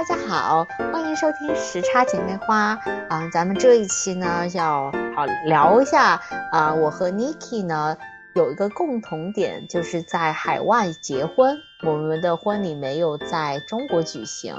[0.00, 2.68] 大家好，欢迎收听时差姐妹花
[3.10, 6.18] 啊、咱们这一期呢，要好聊一下
[6.50, 7.98] 啊、我和 Niki 呢
[8.32, 14.56] 有一个共同点，就是在海外结婚，我们的婚礼没有在中国举行。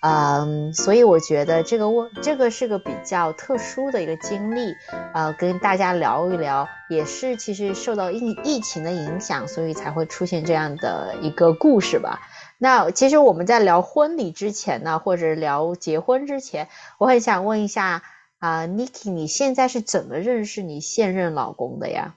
[0.00, 4.74] 嗯，所以我觉得这个问这个是个比较特殊的一个经历，
[5.14, 12.18] 呃，跟大家聊一聊，也是其实受到疫疫情的影响，所以才会出现这样的一个故事吧。
[12.62, 18.04] 那其实我们在聊婚礼之前呢，或者聊结婚之前，我很想问一下
[18.38, 22.14] 啊、n i k i 你现在是怎么认识你现任老公的呀？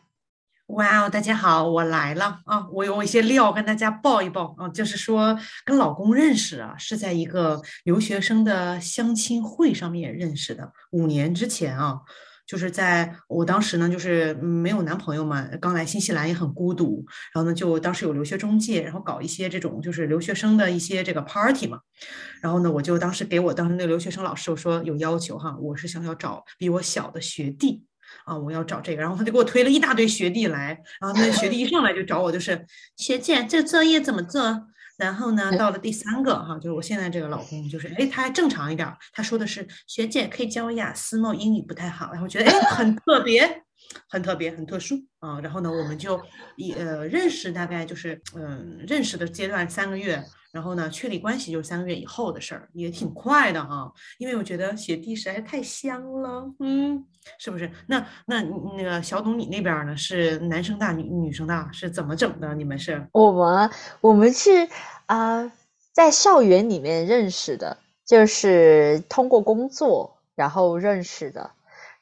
[0.67, 2.67] 哇哦，大家好，我来了啊！
[2.71, 12.01] 我有一些料跟大家报一报啊，就是说跟老公认识啊，是在一个留学生的相亲会上面认识的，五年之前啊，
[12.45, 21.79] 就是在我当时呢，就是没有男朋友嘛，刚来新西兰也很孤独，然后呢，就当时有留学中介，然后搞一些这种就是留学生的一些这个 party 嘛，
[22.41, 27.83] 然后呢，我就当时给我当时那个留学生老师我说有要求哈，我是想要找比我小的学弟。
[28.23, 34.41] 啊，我要找这个，然后他就给我推了一大堆学弟来，然后那学弟一上来就找我，就是学姐，这作业怎么做？
[34.97, 41.33] 然后呢，到了第三个哈，就是我现在这个老公，就是哎，他还正常一点儿，他说的是学姐可以教我雅思吗？
[41.35, 43.63] 英语不太好，然后觉得哎很特别，
[44.07, 45.39] 很特别，很特殊啊。
[45.41, 46.21] 然后呢，我们就
[46.55, 50.23] 一呃认识大概就是嗯、认识的阶段三个月，
[50.55, 53.91] 然后呢确立关系就是三个月以后的事儿，也挺快的哈。
[54.19, 57.03] 因为我觉得雪碧实在太香了，嗯，
[57.37, 57.69] 是不是？
[57.87, 58.41] 那那
[58.77, 59.97] 那个小董你那边呢？
[59.97, 61.69] 是男生大女女生大？
[61.73, 62.55] 是怎么整的？
[62.55, 63.05] 你们是？
[63.11, 64.69] 我们我们是
[65.07, 65.51] 啊、
[65.91, 71.51] 在校园里面认识的，就是通过工作然后认识的，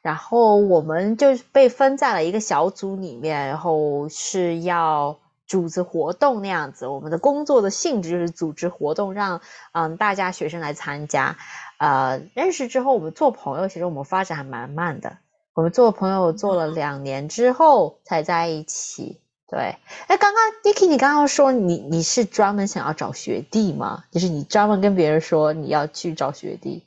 [0.03, 5.17] 然后我们就被分在了一个小组里面，然后是要
[5.53, 6.87] 组织活动那样子。
[6.87, 9.39] 我们的工作的性质就是组织活动，让
[9.71, 11.37] 嗯大家学生来参加。
[11.77, 15.17] 呃，认识之后我们做朋友，其实我们发展还蛮慢的。
[15.53, 19.21] 我们做朋友做了两年之后才在一起。
[19.47, 19.75] 对，
[20.07, 24.05] 哎，刚刚 Dicky，你刚刚说你你是专门想要找学弟吗？
[24.09, 26.83] 就是你专门跟别人说你要去找学弟。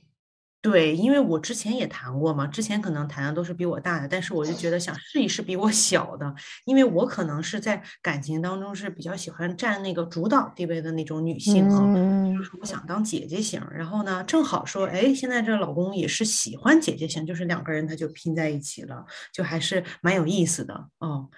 [0.66, 6.34] 对，因为我之前也谈过嘛，之前可能谈的都是比我大的，但是我就觉得想试一试比我小的，
[6.64, 21.28] 因为我可能是在感情当中是比较喜欢占那个主导地位的那种女性啊，嗯就是我想当姐姐型，然后呢，正好说，哎，现在这老公也是喜欢姐姐型，就是两个人他就拼在一起了，就还是蛮有意思的哦，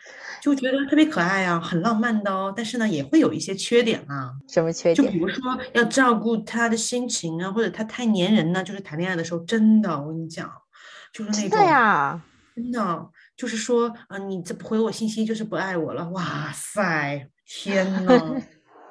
[0.40, 4.32] 就觉得特别可爱啊，很浪漫的哦，但是呢，也会有一些缺点啊。
[4.48, 5.06] 什么缺点？
[5.06, 10.50] 就比如说要照顾他的心情啊，或者他太粘人呢，就是谈恋爱的时候，真的，我跟你讲，
[11.12, 12.22] 就是那种呀？
[12.56, 18.40] 真的，就是说，啊，你这不回我信息就是不爱我了，哇塞，天呐！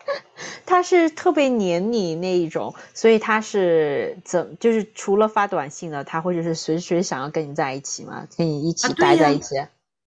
[0.66, 8.26] 他是特别黏你那一种，所以他是怎就是除了发短信呢，他会就是随时想要跟你在一起嘛？
[8.38, 9.56] 跟你一起待在一起？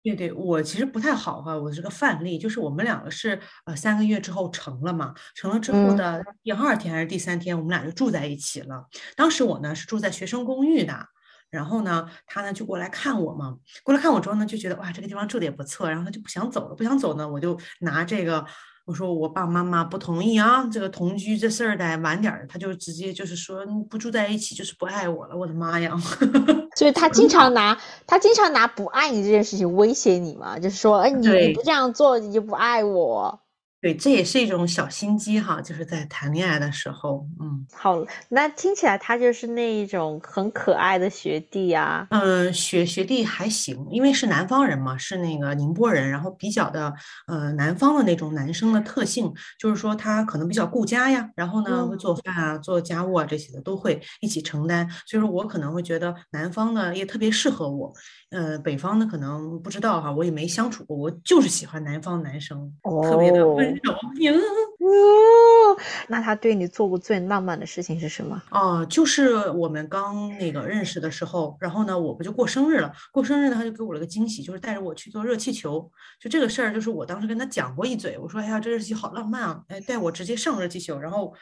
[0.02, 8.88] 对对，我其实不太好哈，我是个范例，就是我们两个是呃三个月之后成了嘛，成了之后嗯的第二天还是第三天，我们俩就住在一起了。
[9.16, 11.06] 当时我呢是住在学生公寓的，
[11.50, 18.46] 然后呢他呢就过来看我嘛，过来看我之后呢就觉得哇这个地方住的也不错，然后他就不想走了，不想走呢我就拿这个。
[18.90, 22.48] 我说我爸爸妈妈不同意啊，这个同居这事儿得晚点儿。
[22.50, 25.38] 他就直接就是说不住在一起就是不爱我了。
[25.38, 25.96] 我的妈呀！
[26.76, 27.78] 就是他经常拿
[28.08, 33.40] 他经常拿不爱你这件事情威胁你嘛，就是说，哎，你你不这样做，你就不爱我。
[33.82, 37.66] 对，这也是一种小心机哈，就是在谈恋爱的时候，嗯。
[37.72, 42.06] 好，那听起来他就是那一种很可爱的学弟啊。
[42.10, 46.94] 嗯，学学弟还行，因为是南方人嘛，是那个宁波人，然后比较的
[47.28, 51.98] 呃南方的那种男生的特性，就是说他可能比较顾家呀，然后呢会嗯。
[52.00, 57.94] 做饭啊、做家务啊这些的都会一起承担，所以说我可能会觉得南方呢也特别适合我，
[58.32, 62.72] 呃北方呢可能不知道哈，我也没相处过，我就是喜欢南方男生，
[63.10, 64.34] 特别的温哦柔呀。
[64.80, 65.78] 哦，
[66.08, 68.42] 那他对你做过最浪漫的事情是什么？
[68.50, 72.92] 哦，就是我们刚那个认识的时候，然后呢，我不就过生日了？
[73.12, 75.92] 过生日呢，他就给我了个惊喜，就是带着我去做热气球。
[76.20, 81.34] 就这个事儿，就是我当时跟他讲过一嘴，我说：“哎呀，这热气球好浪漫啊！”哎，带我直接上热气球，然后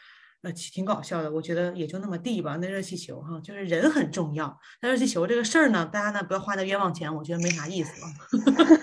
[0.42, 1.32] 呃，挺挺搞笑的。
[1.32, 4.60] 我觉得也就那么地吧，那热气球哈，就是人很重要。
[4.82, 8.08] 那热气球这个事儿呢，大家呢不要花那冤枉钱，我觉得没啥意思了。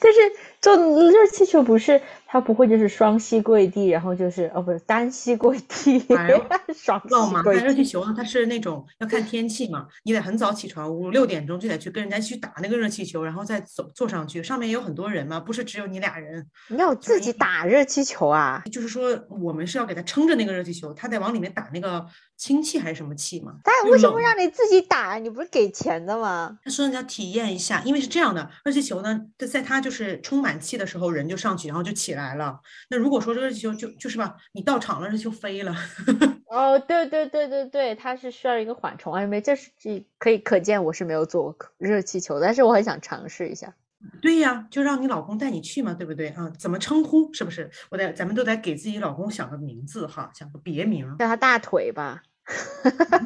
[0.00, 0.18] 但是
[0.60, 0.74] 做
[1.10, 6.02] 热气球不是他不会就是双膝跪地，然后就是哦，不是单膝跪地，
[6.74, 7.66] 双膝跪地。
[7.66, 14.42] 热气球呢，它是那种要看天气嘛，你得很早起床，五六点钟就得去跟人家去打那个热气球，然后再走坐上去。
[14.42, 16.46] 上面有很多人嘛，不是只有你俩人。
[16.68, 18.62] 你要自己打热气球啊？
[18.72, 22.06] 就是说，我们是要给他撑着那个热气球，他得往里面打那个
[22.42, 23.54] 氢气还是什么气嘛？
[23.62, 25.14] 但为什么让你自己打？
[25.14, 26.58] 你不是给钱的吗？
[26.64, 32.34] 他说你要体验一下，因为是这样的，热气球呢，在在它就是充满气的时候，人就上去，然后就起来。
[32.34, 32.58] 了，
[32.90, 35.72] 那如果说热气球就就是吧，你到场了，热气球飞了。
[36.50, 43.72] 哦，对对对对对，它是需要一个缓冲啊，因为这是这可以可见我是没有坐过热气球，但是我很想尝试一下。
[44.20, 46.50] 对呀，就让你老公带你去嘛，对不对啊？
[46.58, 47.32] 怎么称呼？
[47.32, 47.70] 是不是？
[47.88, 52.20] 我得咱们都得给自己老公想个名字哈，想个别名，叫他大腿吧。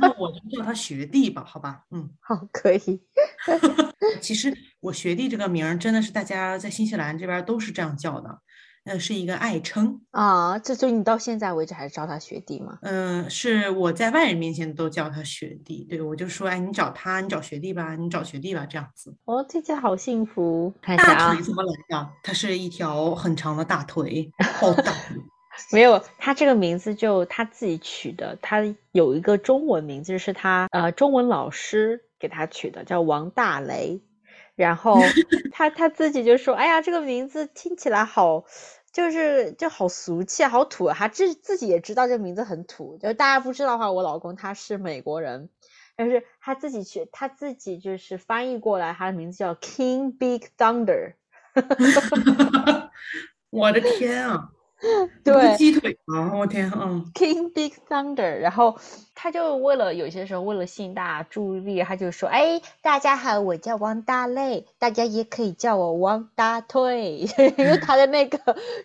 [0.01, 1.85] 那我就叫他学弟吧，好吧？
[1.91, 3.03] 嗯，好，可以。
[4.21, 8.41] 其实我学弟这个名儿真的是大家在新西兰这边都是这样叫的。
[8.85, 12.79] 呃，是一个爱称啊，这所以你到现在为止还是叫他学弟吗？
[12.83, 19.17] 嗯，是我在外人面前都叫他学弟，对我就说，哎，你找他，你找学弟吧，你找学弟吧，这样子。
[19.25, 20.73] 哦，这家好幸福。
[20.83, 22.11] 大腿怎么来的？
[22.23, 24.31] 他是一条很长的大腿，
[24.61, 24.93] 好大。
[25.73, 28.62] 没有，他这个名字就他自己取的，他
[28.93, 34.00] 有一个中文名字是他呃中文老师给他取的，叫王大雷。
[34.55, 34.99] 然后
[35.53, 38.44] 他他自己就说：“哎呀，这个名字听起来好，
[38.91, 42.97] 就是就好俗气，好土。”啊他自自己也知道这名字很土。
[42.97, 45.50] 就大家不知道的话，我老公他是美国人，
[45.94, 51.17] 但是他自己去他自己就是翻译过来，他的名字叫 King Big Thunder。
[53.50, 54.53] 我的天啊！
[55.25, 56.32] 对，鸡腿啊！
[56.34, 58.78] 我天，啊，King Big Thunder，然后
[59.19, 67.17] 他就为了有些时候为了吸引大家注意力，他就说：“哎，大家好，我叫王大累，大家也可以叫我王大腿，
[67.57, 68.39] 因为他的那个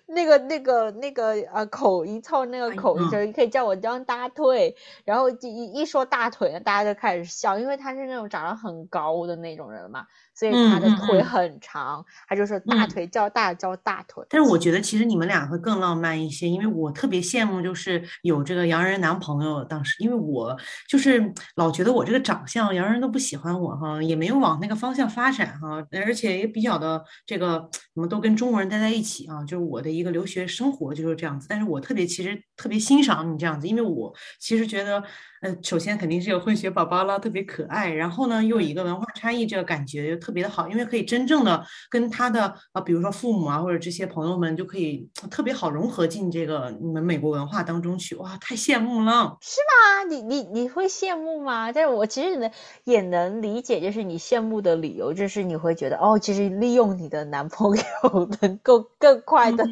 [0.07, 4.73] 那个那个那个呃口音凑那个口音，就是可以叫我王大腿。
[5.03, 14.25] 然后一一说大腿，大家就开始笑，因为他是那种长得很高的那种人嘛。”所以他的腿很长，他就说大腿叫大叫大腿。
[14.29, 19.63] 但是我觉得其实你们俩会更浪漫一些，因为我特别羡慕就是有这个洋人男朋友。
[19.63, 20.57] 当时因为我
[20.87, 31.47] 就是老觉得我这个长相洋人都不喜欢我哈，也没有往那个方向发展哈，而且也比较的这个什么都跟中国人待在一起啊，就是我的一个留学生活就是这样子。
[31.49, 35.03] 但是我特别其实特别欣赏你这样子，因为我其实觉得。
[35.41, 37.89] 呃，首先肯定是有混血宝宝了，特别可爱。
[37.91, 48.13] 然后呢，又有一个文化差异，这个感觉又特别的好，因为可以真正的跟他的啊，比如说父母啊，或者这些朋友们，就可以特别好融合进这个你们美国文化当中去。
[48.17, 49.35] 哇，太羡慕了！
[49.41, 50.03] 是吗？
[50.07, 51.71] 你你你会羡慕吗？
[51.71, 52.51] 但是我其实能
[52.83, 57.83] 也能理解，就是你羡慕的理由，就是你会觉得哦，其实利用你的男朋友
[58.41, 59.67] 能够更快的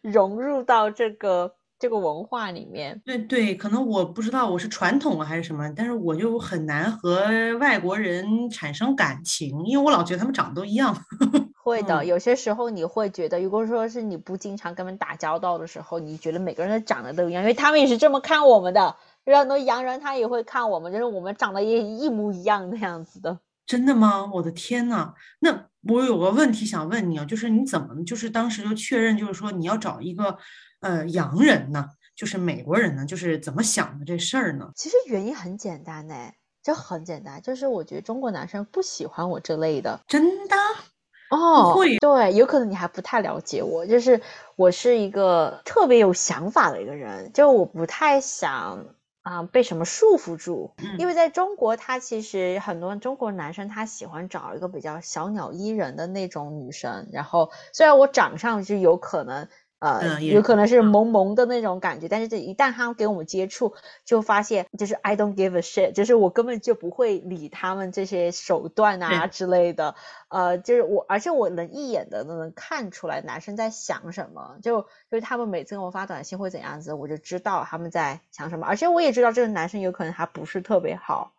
[0.00, 1.54] 融入到这个。
[1.82, 7.26] 这个文化里面，对对，可能我不知道我是传统了还是什么，但是我就很难和
[7.58, 10.96] 外国人产生感情，因为我老觉得他们长得都一样。
[11.60, 18.94] 会的，有些时候你会觉得，如果说是你不经常跟他们打交道的时候，你觉得每个人长得都一样，因为他们也是这么看我们的。
[19.24, 23.40] 有很多洋人他也会看我们，就是我们长得也一模一样那样子的。
[23.66, 24.30] 真的吗？
[24.34, 30.38] 我的天呐，那我有个问题想问你啊，就是你怎么就是当时就确认，就是说你要找一个。
[30.82, 34.72] 呃，洋人呢，就是美国人呢，就是怎么想的这事儿呢？
[34.74, 36.14] 其实原因很简单呢，
[36.60, 40.00] 就很简单，就是我觉得中国男生不喜欢我这类的。
[40.08, 40.56] 真的？
[41.30, 44.20] 哦，会，对，有可能你还不太了解我，就是
[44.56, 48.84] 我是一个特别有想法的一个人，就我不太想
[49.22, 59.48] 啊被什么束缚住，因为在中国，他其实很多中国男生他喜欢找一个比较小鸟依人的那种女生，然后虽然我长相就有可能。
[59.82, 60.00] 呃，
[60.34, 63.74] 有可能是萌萌的那种感觉，但是这一旦他给我们接触，
[64.04, 69.96] 就发现就是 I don't give a shit，就是我根本就不会理他们这些手段啊之类的。
[70.28, 74.86] 呃，就是我，而且我能一眼的都能看出来男生在想什么，就就
[75.16, 81.32] 是他们每次给我发短信会怎样子，我就知道他们在想什么，而且我也知道这个男生有可能还不是特别好。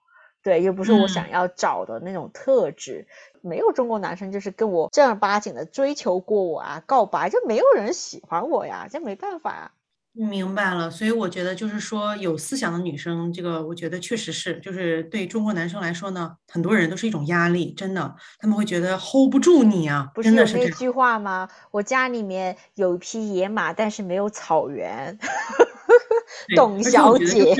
[0.43, 3.07] 对，又不是我想要找的那种特质，
[3.41, 9.71] 没有中国男生就是跟我正儿八经的追求过我啊，告白就没有人喜欢我呀，这没办法啊。
[10.15, 20.12] 明白了，所以我觉得就是说有思想的女生，这个我觉得确实是，就是对中国男生来说呢，很多人都是一种压力，真的，他们会觉得 hold 不住你啊。
[20.13, 21.50] 不是有那句话吗？
[21.71, 25.17] 我家里面有一匹野马，但是没有草原。
[26.55, 27.55] 董小姐。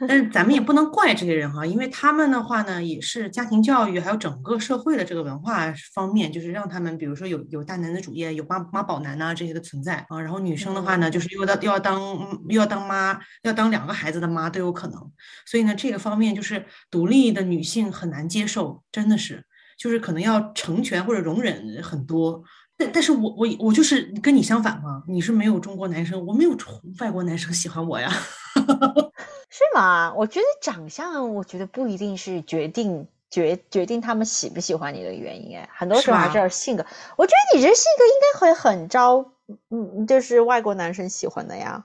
[0.08, 10.20] 但是咱们也不能怪这些人哈，因为他们的话呢，也是家庭教育还有整个社会的这个文化方面，就是让他们比如说有有大男子主义，有妈妈宝男呐这些的存在啊。
[10.20, 12.00] 然后女生的话呢，就是又要又要当
[12.48, 15.12] 又要当妈，要当两个孩子的妈都有可能。
[15.44, 19.44] 所以呢，这个方面就是独立的女性很难接受，真的是，
[19.78, 22.42] 就是可能要成全或者容忍很多。
[22.76, 26.56] 但但是我我我就是跟你相反嘛，你是没有中国男生，我没有
[27.00, 28.10] 外国男生喜欢我呀，
[29.50, 30.14] 是吗？
[30.14, 36.86] 我觉得长相，我觉得不一定是决定决决定他们喜不喜欢你的原因，哎，很多时候还是性格。
[37.16, 39.32] 我觉得你这性格应该会很招，
[39.70, 41.84] 嗯，就是外国男生喜欢的呀。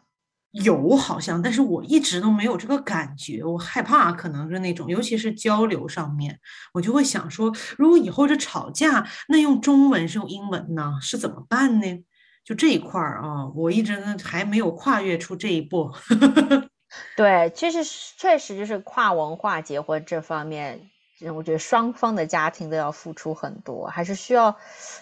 [0.52, 6.40] 有好像，但是我一直都没有这个感觉，我害怕可能是那种，尤其是交流上面，
[6.72, 12.06] 我就会想说，如果以后这吵架，那用中文是用英文呢，是怎么办呢？
[12.46, 15.92] 就这一块儿啊，我一直呢还没有跨越出这一步。
[17.16, 17.84] 对，其实
[18.18, 20.90] 确实就是跨文化结婚这方面，
[21.36, 24.58] 我觉得双方的家庭都要付出很多，还是需要，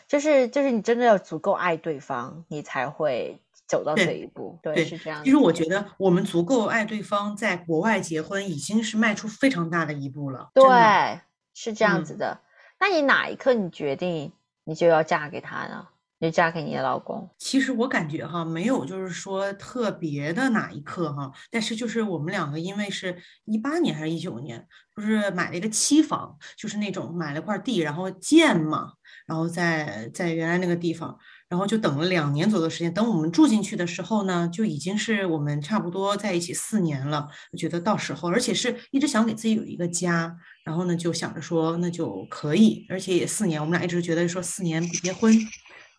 [0.07, 3.39] 就是就是你真的要足够爱对方，你才会。
[3.65, 5.23] 走到这一步，对，是这样。
[5.23, 10.51] 其实我觉得我们足够爱对方，在国外结婚已经是迈出非常大的一步了。
[10.53, 11.21] 对，
[11.55, 12.41] 是这样子的。
[12.77, 14.33] 那你哪一刻你决定
[14.65, 15.87] 你就要嫁给他呢？
[16.23, 17.29] 就嫁给你的老公？
[17.37, 24.65] 其实我感觉哈，没有就是说特别的哪一刻哈，但是就是我们两个因为是一八年还是一九年，
[24.95, 28.93] 不是买了一个期房，就是那种买了块地然后建嘛，
[29.27, 31.17] 然后在在原来那个地方。
[31.49, 37.29] 然后就等了两年左右的时间，等我们住进去的时候呢，就已经是我们差不多在一起四年了。
[37.51, 45.31] 我觉得到时候，而且是一直想给自己有一个家，然后呢就想着说那就可以，而且也四年，我们俩一直觉得说四年不结婚，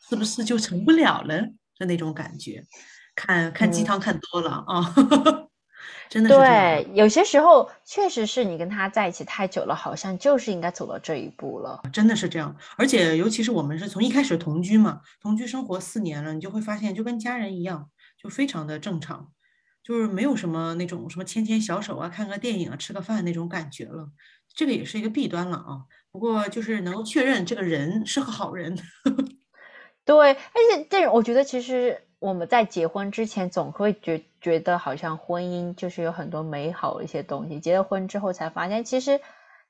[0.08, 1.40] 是不是就成不了了？
[1.78, 2.64] 的那种感觉，
[3.14, 4.94] 看看鸡汤看多了啊。
[6.08, 11.80] 真的是对，有些时候确实是你跟他在一起太久了，好像就是应该走到这一步了。
[11.92, 17.88] 真的是这样，而且尤其是我们是从一开始同居嘛，同居生活四年了，你就会发现就跟家人一样，
[18.22, 19.32] 就非常的正常，
[19.82, 24.10] 就是没有什么那种什么牵牵小手啊、看个电影啊、吃个饭那种感觉了。
[24.54, 25.82] 这个也是一个弊端了啊。
[26.12, 28.78] 不过就是能够确认这个人是个好人。
[30.04, 30.36] 对，而
[30.72, 32.00] 且这我觉得其实。
[32.20, 39.20] 我们在结婚之前总会觉觉得好像婚姻就是有很多美好的一些东西，结了婚之后才发现，其实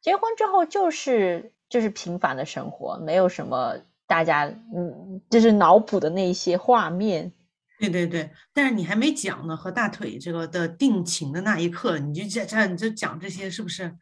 [0.01, 3.75] 结婚之后就是就是平凡的生活，没有什么
[4.07, 7.33] 大家嗯就是脑补的那些画面。
[7.81, 13.93] 对对对，但是你还没讲呢，和大腿这个的定情的那一刻，你就在这你就讲这些是不是？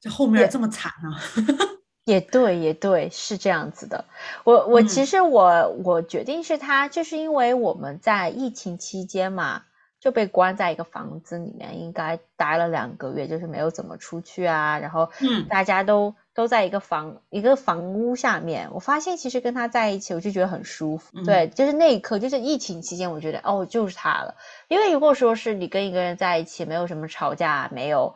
[0.00, 1.10] 这后面这么惨呢？
[2.06, 4.04] 也对，也对，是这样子的。
[4.44, 9.64] 我我其实我我决定是他，就是因为我们在疫情期间嘛，
[9.98, 14.78] 就被关在一个房子里面，应该待了两个月，就是没有怎么出去啊。
[14.78, 18.68] 然后，嗯，大家都都在一个房一个房屋下面。
[18.72, 21.20] 我发现其实跟他在一起，我就觉得很舒服。
[21.24, 24.36] 对，就是那一刻，就是疫情期间，我觉得哦，就是他了。
[24.68, 28.14] 因为如果说是你跟一个人在一起，没有什么吵架，没有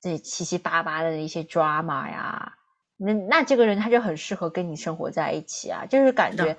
[0.00, 2.54] 这七七八八的一些 drama 呀。
[3.00, 6.56] 那那这个人他就很适合跟你生活在一起啊，就是感觉，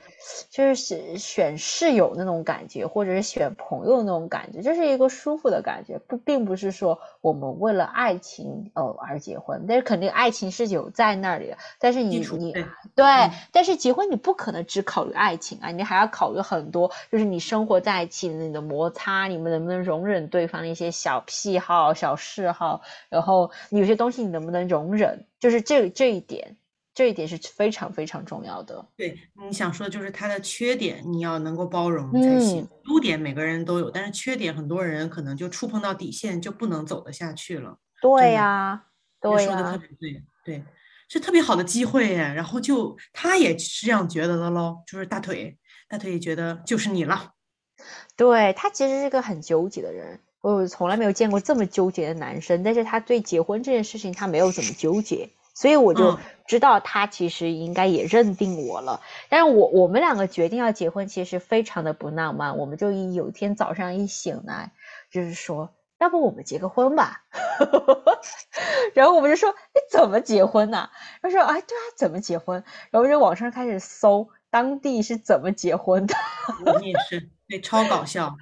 [0.50, 12.54] 就是选选室友那种感觉，或者是选朋友那种感觉，就是一个舒服的感觉，不并不是说我们为了爱情哦而结婚，但是肯定爱情是有在那里的，但是你你
[12.96, 13.06] 对，
[13.52, 25.26] 但是结婚你不可能只考虑爱情啊，你还要考虑很多，就是你生活在一起的你的摩擦，你们能不能容忍对方的一些小癖好、小嗜好，然后有些东西你能不能容忍。
[25.40, 26.58] 就是这这一点，
[26.94, 28.86] 这一点是非常非常重要的。
[28.96, 32.68] 对，你想说就是他的缺点，你要能够包容才行。
[32.86, 37.78] 优点每个人都有，但是缺点很多人可能就触碰到底线就不能走得下去了。
[38.02, 38.86] 对呀，
[39.22, 40.64] 对呀，说的特别对，对，
[41.08, 42.18] 是特别好的机会耶。
[42.18, 47.34] 然后就他也是这样觉得的喽，就是大腿，大腿也觉得就是你了。
[48.18, 50.20] 对他其实是个很纠结的人。
[50.42, 56.18] 我从来没有见过这么纠结的男生，但是他对结婚这件事情他没有怎么纠结，所以我就
[56.48, 59.02] 知道他其实应该也认定我了。
[59.28, 62.58] 但是我我们两个决定要结婚，其实非常的不浪漫。
[62.58, 64.72] 我们就一有一天早上一醒来，
[65.12, 67.24] 就是说，要不我们结个婚吧？
[68.96, 70.90] 然后我们就说，你怎么结婚呢？
[71.22, 72.64] 他说，哎，对啊，怎么结婚？
[72.92, 76.16] 然后就网上开始搜当地是怎么结婚的。
[76.80, 78.38] 你也是，对，超搞笑。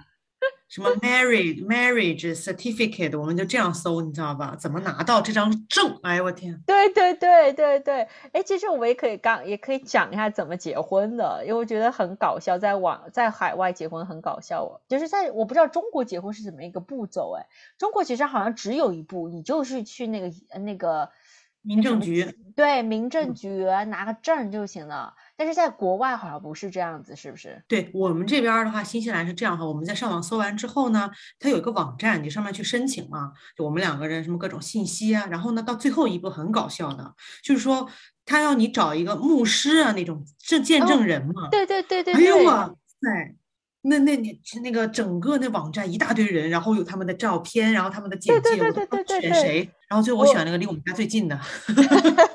[0.68, 4.56] 什么 marriage marriage certificate，我们就这样搜，你知道吧？
[4.60, 5.98] 怎么拿到这张证？
[6.04, 6.62] 哎呦我天！
[6.68, 17.48] 对对对对对，哎，其实我们也可以刚也可以讲一下怎么结婚的，因为我觉得很搞笑，在网在海外结婚很搞笑哦，就是在我不知道中国结婚是怎么一个步骤，哎，
[17.78, 21.10] 中国其实好像只有一步，你就是去那个那个
[21.62, 25.14] 民政局，对，民政局拿个证就行了。
[25.38, 27.64] 但是在国外好像不是这样子，是不是？
[27.68, 37.14] 对我们这边的话，新西兰是这样哈，我们在上网搜完之后呢，它有一个网站，你上面去申请嘛，就我们两个人什么各种信息啊，然后呢，到最后一步很搞笑的，
[37.44, 37.88] 就是说
[38.26, 41.48] 他要你找一个牧师啊那种证见证人嘛。
[41.52, 42.14] 对对对对。
[42.16, 42.66] 哎呦哇
[43.00, 43.36] 塞，
[43.84, 51.40] 那那你那个整个那网站一大堆人，然后有他们的照片，然后他们的简介，对对对对对选谁，然后最后我选了个离我们家最近的。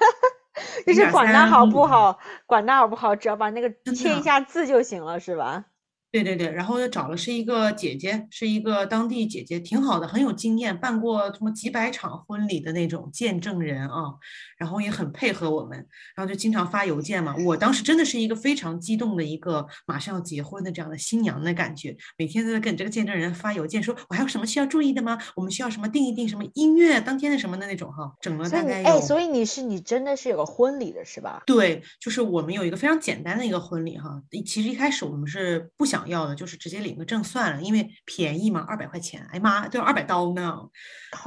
[0.86, 5.64] 就是管它好不好，管它好不好，只要把那个签一下字就行了，是吧？
[6.12, 14.12] 对对对，然后又找了是一个姐姐，是一个当地姐姐，挺好的，很有经验，办过什么几百场婚礼的那种见证人啊，
[14.58, 15.78] 然后也很配合我们，
[16.14, 17.34] 然后就经常发邮件嘛。
[17.46, 25.16] 我当时真的是一个非常激动的一个马上要结婚的这样的新娘的感觉，每天都在跟这个见证人发邮件，说我还有什么需要注意的吗？
[25.34, 31.42] 我们需要什么定一定什么音乐，当天的什么的那种哈，整了大概哎，所以你是你真的是有个婚礼的是吧？
[31.46, 36.01] 对，就是我们有一个非常简单的一个婚礼哈，其实一开始我们是不想。
[36.06, 40.68] 要的就是直接领个证算了，因为便宜嘛，二百块钱，哎呀妈，都要二百刀呢。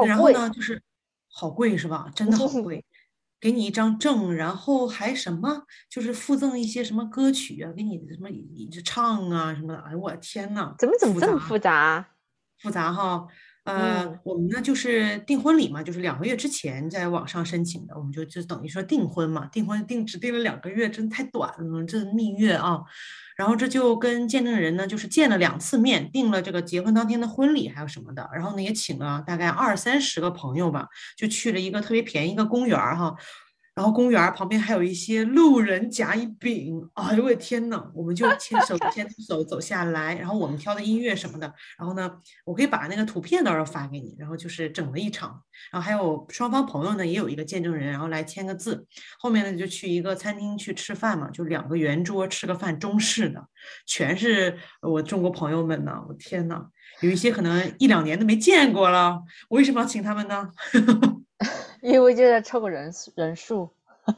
[0.06, 0.82] 然后呢，就是
[1.28, 2.10] 好贵是吧？
[2.16, 2.84] 真的好贵。
[3.42, 9.80] 给你一张证，然后还什么，就是附赠一些什么歌曲啊，给你什么你唱啊什么的。
[9.82, 12.08] 哎呦我天呐，怎么怎么这么复杂？
[12.58, 13.28] 复杂哈。
[13.66, 22.82] 呃，我们呢就是订婚礼嘛，就是两个月之前在网上申请的，我们就就等于说订婚嘛，订婚订只订了两个月，真太短了，这蜜月啊。
[23.36, 28.30] 然后这就跟见证人呢，就是见了两次面，订了这个结婚当天的婚礼还有什么的。
[28.34, 33.16] 然后呢也请了大概二三十个朋友吧，就去了一个特别便宜一个公园儿哈。
[33.76, 42.10] 然后公园旁边还有一些路人甲乙丙，哎呦我的天呐，我们就牵手牵手走下来，然后我们挑的音乐什么的，然后呢，
[42.46, 45.42] 我可以把那个图片到时候发给你，然后就是整了一场，
[45.74, 48.88] 然后还有双方朋友呢也有一个见证人，然后来签个字，
[49.20, 53.46] 后面呢就去一个餐厅去吃饭嘛，就两个圆桌吃个饭，中式的，
[53.86, 56.66] 全是我中国朋友们呢，我天呐，
[57.02, 60.50] 有一些可能一两年都没见过了，我为什么要请他们呢？
[61.86, 63.70] 因为就在凑个人人数，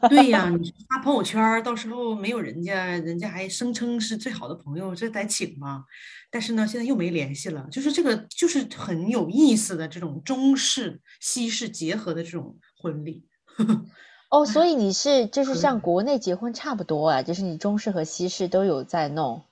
[0.10, 5.84] 对呀， 你发朋友圈，到时候没有人家，人家还声称是最好的朋友，这得请吗？
[6.32, 13.26] 但是呢，现在又没联系了，就是这个就是很有意思的这种中式西式结合的这种婚礼。
[14.32, 19.44] 哦，所以你是就是像国内结婚差不多啊，就是你中式和西式都有在弄。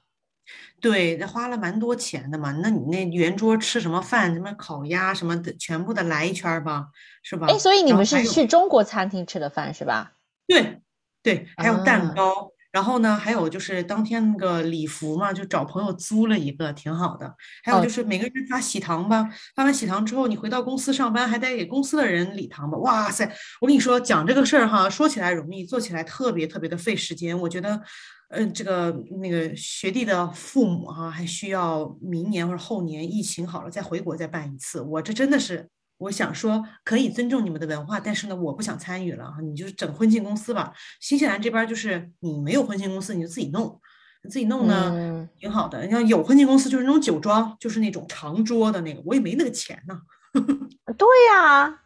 [0.81, 2.51] 对，那花了蛮多钱的嘛。
[2.61, 4.33] 那你那圆桌吃什么饭？
[4.33, 6.87] 什么烤鸭什么的，全部的来一圈吧，
[7.23, 7.47] 是吧？
[7.47, 10.13] 哎，所以你们是去中国餐厅吃的饭是吧？
[10.47, 10.81] 对，
[11.23, 12.51] 对，还有蛋糕。
[12.75, 17.33] 然后呢，还有就是当天那个礼服嘛，就找朋友租了一个，挺好的。
[17.63, 22.77] 还有就是每个人发喜糖吧，发完喜糖之后，你回到公司上班还得给公司的人礼堂吧。
[22.79, 23.23] 哇塞，
[23.61, 27.39] 我跟你说讲这个事儿哈，说起来容易，做起来特别特别的费时间。
[27.39, 27.81] 我觉得。
[28.29, 34.81] 嗯，这个那个学弟的父母哈，还需要明年或者后年疫情好了再回国再办一次。
[34.81, 39.41] 我这真的是，我想说可以尊重你们的文化，但是呢，我不想参与了哈。
[39.41, 40.73] 你就是整婚庆公司吧。
[40.99, 43.79] 新西兰这边就是你没有婚庆公司，你就自己弄，
[44.23, 45.85] 自己弄呢挺好的。
[45.85, 50.01] 你像有婚庆公司就是那种酒庄，就是那种长桌的那个，我也没那个钱呢。
[50.97, 51.81] 对呀。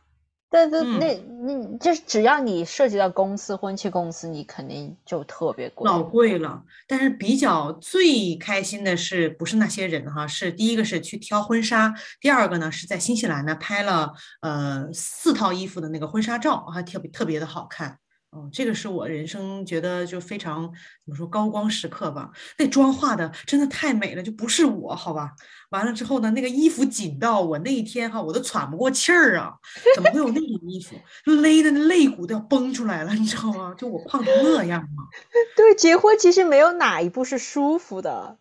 [0.51, 6.63] 但是那那就是只要你涉及到公司婚庆公司，你肯定就特别贵，老贵了。
[6.87, 17.99] 但是比较最开心的是，不是那些人哈，是第一个是去挑婚纱，第二个呢是在新西兰呢拍了呃四套衣服的那个婚纱照，还特别特别的好看。
[18.31, 20.63] 哦，这个是我人生觉得就非常
[21.03, 22.29] 怎么说高光时刻吧。
[22.57, 25.33] 那妆化的真的太美了，就不是我好吧？
[25.71, 29.53] 完了之后呢，那个衣服紧到我那一天哈，我都喘不过气儿啊！
[29.95, 33.73] 怎么会有那种衣服，勒的那肋骨都要崩出来了，你知道吗？
[33.75, 35.03] 就我胖成那样嘛？
[35.57, 38.37] 对，结婚其实没有哪一步是舒服的。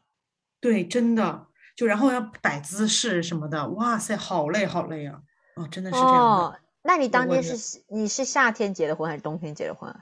[0.61, 5.21] 对，真的就然后要摆姿势什么的，哇塞，好累好累啊！
[5.57, 6.61] 哦，真的是这样的。
[6.89, 9.95] 那你当天是你是夏天结的婚还是冬天结的婚？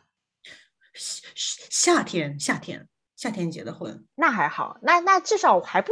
[0.95, 1.29] 夏
[1.69, 5.91] 夏天夏天夏天结的婚，那还好，那那至少还不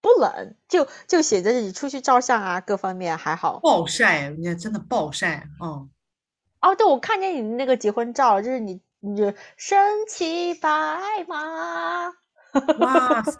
[0.00, 3.60] 不冷，就就写着你出去照相啊，各方面还好。
[3.60, 5.88] 暴晒，人家真的暴晒，嗯。
[6.60, 10.68] 哦，对，我看见你那个结婚照，就是你你就身骑白
[11.28, 12.08] 马，
[12.80, 13.38] 哇塞，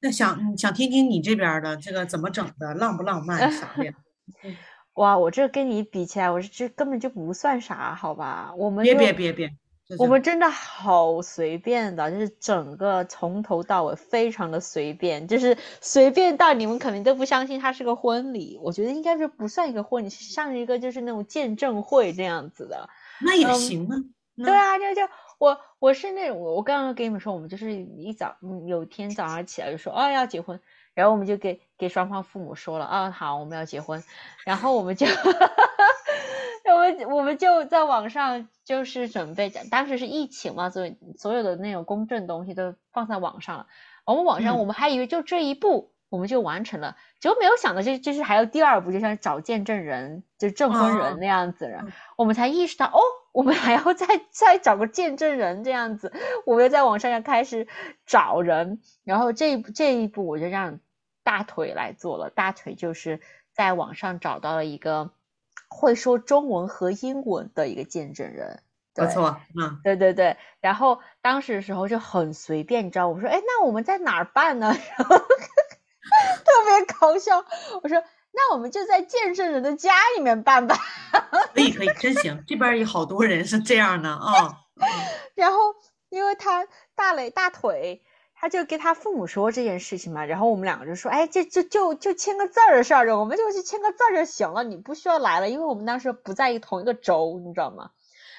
[0.00, 3.92] 那想想听听你这边的这个怎么整的，浪不浪漫啥的？
[4.98, 8.52] 哇，我这跟你比起来，我这根本就不算啥，好吧？
[8.56, 9.48] 我们别别别别，
[9.98, 18.58] 我们真的好随便的，就是整个从头到尾非常的随便，就是随便到你们肯定都不相信它是个婚礼。
[18.60, 22.90] 我觉得应该是不算一个婚礼，像一个就是那种见证会这样子的。
[23.20, 23.96] 那也行啊。
[24.36, 25.02] 对啊，就就
[25.38, 30.60] 我我是那种，我刚刚跟你们说，我们就是一早，嗯，有天早上起来就说，哦，要结婚，
[30.98, 34.02] 然后我们就给给双方父母说了，啊，好，我们要结婚，
[34.44, 35.06] 然后我们就，
[36.66, 43.66] 我们我们就在网上就是准备，当时是疫情嘛，所以所有的那种公证东西都放在网上了，
[44.06, 45.92] 我们网上我们还以为就这一步。
[46.10, 51.84] 我们就完成了，结果没有想到，这就是还有第二步，就像找见证人，就证婚人那样子了。
[52.16, 52.98] 我们才意识到，哦，
[53.32, 56.10] 我们还要再再找个见证人这样子。
[56.46, 57.68] 我们在网上要开始
[58.06, 60.80] 找人，然后这这一步我就让
[61.28, 62.30] 大腿来做了。
[62.30, 63.20] 大腿就是
[63.52, 65.10] 在网上找到了一个
[65.68, 68.62] 会说中文和英文的一个见证人。
[68.94, 70.38] 不错，嗯，对对对。
[70.60, 74.74] 然后当时的时候就很随便，你知道，我说，哎，那我们在哪儿办呢？
[74.96, 75.18] 然后。
[75.18, 77.44] 特别搞笑，
[77.82, 80.74] 我说那我们就在见证人的家里面办吧。
[81.54, 84.64] 可以可以，真行，这边有好多人是这样的啊。
[85.36, 85.74] 然后
[86.08, 88.02] 因为他大磊大腿，
[88.40, 90.24] 他就跟他父母说这件事情嘛。
[90.24, 97.90] 然后我们两个就说，哎，这就就就签个字儿的事儿，我们就去签个字儿就行了，你不需要来了，因为我们当时不在一同一个州，你知道吗？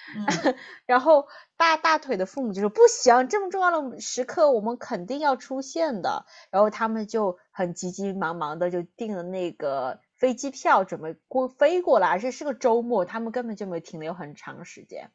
[0.88, 6.26] 然后大大腿的父母就说不行，这么重要的时刻我们肯定要出现的。
[6.50, 15.12] 然后他们就很急急忙忙的就订了那个飞机票，准备过飞过来，而且是个周末，他们根本就没有停留很长时间。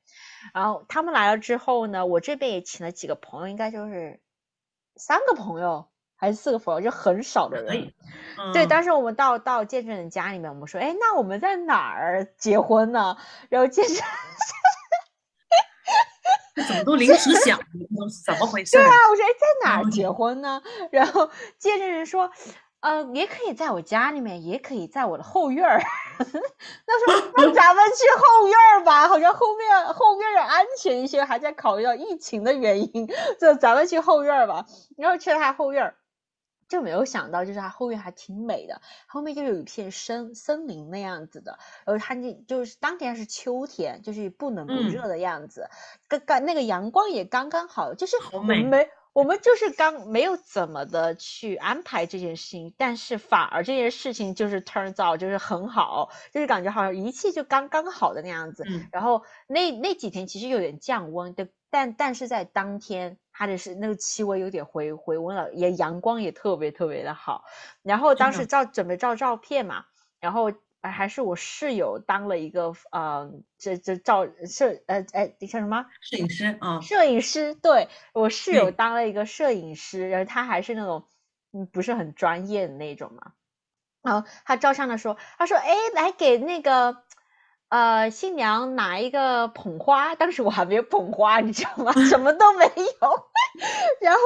[0.54, 4.20] 然后他们来了之后呢，我这边也请了几个朋友，应该就是
[4.96, 7.92] 三个朋友还是四个朋友，就很少的人。
[8.52, 13.16] 对，当时我们到到见证人家里面，我们说，哎，那我们在哪儿结婚呢？
[13.48, 13.96] 然后见证。
[16.68, 17.58] 怎么都 临时想，
[18.24, 18.76] 怎么回事？
[18.76, 20.62] 对啊，我说哎，在哪儿结婚呢？
[20.92, 22.30] 然后见证人说，
[22.80, 25.82] 呃，也可以在我家里面，也可以在我的后院儿。
[26.86, 33.06] 那说那咱们去后院儿吧，好像后面后院儿安全一些，还在考虑到疫情的原因，
[33.40, 34.66] 就咱们去后院儿吧。
[34.96, 35.96] 然后去了他后院儿。
[36.66, 45.68] 就没有想到，就是他后院还挺美的，后面就有一片森森林那样子的，然后他那就是当天是秋天，就是不冷不热的样子，
[46.08, 63.16] 刚刚那个阳光也刚刚好，就是我们没我们就是刚没有怎么的去安排这件事情，但是反而这件事情就是 turns out 就是很好，就是感觉好像一切就刚刚好的那样子，然后那那几天其实有点降温的，但但是在当天。
[63.36, 67.42] 它的是那个气温有点回回温了，也阳光也特别特别的好。
[67.82, 69.86] 然后当时照准备照照片嘛，
[70.20, 70.52] 然后
[70.90, 75.86] 还是我室友当了一个呃，这这照摄呃哎，你叫什么？
[76.00, 76.80] 摄影师啊？
[76.80, 81.04] 摄影师，对我室友当了一个摄影师，然后他还是那种
[81.52, 83.32] 嗯不是很专业的那种嘛。
[84.02, 87.02] 然后他照相的时候，他说：“哎，来给那个。”
[87.70, 91.92] 呃，新娘拿一个捧花，当时我还没有捧花，你知道吗？
[92.08, 93.30] 什么都没有。
[94.00, 94.20] 然后，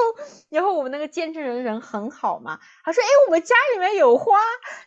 [0.49, 4.37] 然后我们那个见证人人很好嘛，他说：“哎，我们家里面有花。”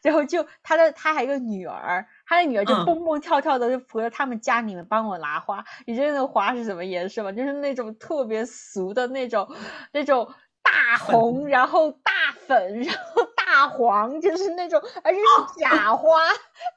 [0.01, 5.63] 然后就他的他还有个女儿，他的女儿就蹦蹦跳跳的就跑到他们家里面帮我拿花。
[5.86, 7.32] 你知道那个花是什么颜色吗？
[7.32, 9.47] 就是那种特别俗的那种，
[9.93, 10.27] 那种。
[10.63, 12.12] 大红，然后大
[12.45, 16.21] 粉，然后大黄，就是那种，而且是假花，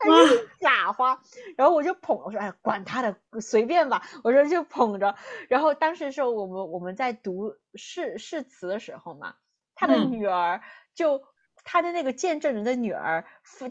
[0.00, 1.20] 而且是假花。
[1.56, 4.02] 然后我就捧，我说哎，管他的，随便吧。
[4.24, 5.14] 我说就捧着。
[5.48, 9.34] 然后当时是我们我们在读誓誓词的时候嘛，
[9.76, 10.62] 他的女儿
[10.94, 11.22] 就。
[11.66, 13.24] 他的那个见证人的女儿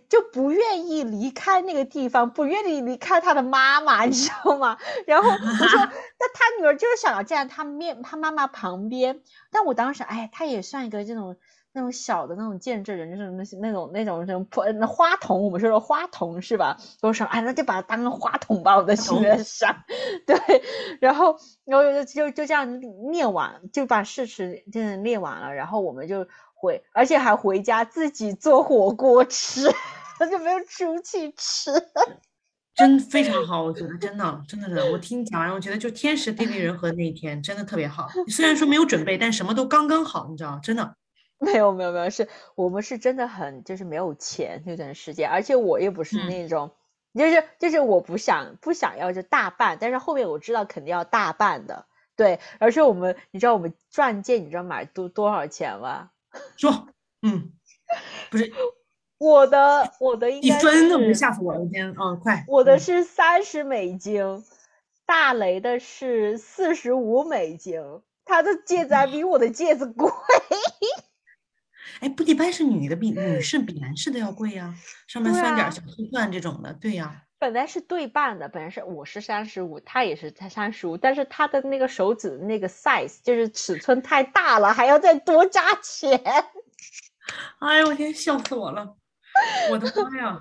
[0.10, 4.80] 就不愿意离开那个地方，不愿意离开他的妈妈，你知道吗？
[5.06, 5.38] 然后我说，
[6.18, 9.22] 那他女儿就是想要站在他面他妈妈旁边。
[9.52, 11.38] 但我当时，哎，他也算一个这种
[11.74, 14.48] 那种小的那种见证人，就是那些那种那种那种
[14.80, 16.78] 那花童，我们说的花童是吧？
[17.02, 19.76] 都说，哎，那就把它当个花童吧，我在心里想。
[20.26, 20.38] 对，
[21.02, 22.80] 然后然后就就就这样
[23.12, 26.28] 念完，就把誓词真的念完了，然后我们就。
[26.56, 29.70] 回，而且还回家自己做火锅吃，
[30.32, 31.70] 就没有出去吃，
[32.74, 38.08] 真非常好，我觉得真的，真的是，我听你讲完，我觉得就天时地利人和那一天真的特别好。
[38.30, 40.96] 虽然说没有准备，但什么都刚刚好，你知道，真的。
[41.44, 46.72] 没有没有没有，是我们是真的很就是没有钱那段时间，而且我又不是那种，
[47.14, 56.12] 就是就是我不想不想要就大办，但是后面我知道肯定要大办的，对，而且我们你知道我们钻戒你知道买多多少钱吗？
[56.58, 56.88] 说，
[57.22, 57.52] 嗯，
[58.32, 58.52] 不是
[59.20, 64.44] 我的我的应一该分吓死我了，天，嗯，快，嗯我的是三十美金，
[65.06, 67.82] 大雷的是四十五美金，
[68.26, 70.10] 他的戒指还比我的戒指贵。
[72.00, 74.74] 哎，不，一般是女的比女士比男士的要贵呀，
[75.08, 86.20] 上面算点小碎钻这种的，对呀，本来是对半的，本来是我是三十五，他也是才三十五，但是他的那个手指的那个 size 就是尺寸太大了，还要再多加钱。
[87.60, 88.98] 哎呦我天，笑死我了！
[89.72, 90.40] 我的妈呀，